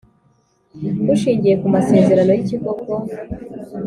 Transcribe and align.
Bushingiye 1.05 1.55
ku 1.61 1.67
masezerano 1.75 2.31
y 2.33 2.41
ikigo 2.43 2.69
bwo 2.79 2.95